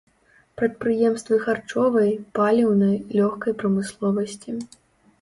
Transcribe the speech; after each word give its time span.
Прадпрыемствы 0.61 1.37
харчовай, 1.43 2.11
паліўнай, 2.41 2.99
лёгкай 3.23 3.53
прамысловасці. 3.63 4.61